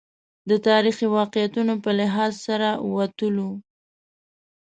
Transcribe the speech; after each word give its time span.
د 0.49 0.51
تاریخي 0.67 1.07
واقعیتونو 1.17 1.73
په 1.83 1.89
لحاظ 1.99 2.31
سره 2.47 2.69
وتلو. 2.95 3.49